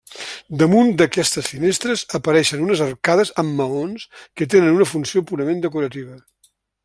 [0.61, 4.07] Damunt d'aquestes finestres apareixen unes arcades amb maons
[4.41, 6.19] que tenen una funció purament decorativa.